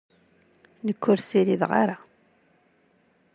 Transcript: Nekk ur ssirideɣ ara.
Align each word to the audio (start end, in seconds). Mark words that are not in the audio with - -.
Nekk 0.85 1.03
ur 1.11 1.17
ssirideɣ 1.19 1.71
ara. 1.81 1.97